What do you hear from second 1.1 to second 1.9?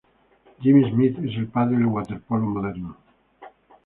es el padre del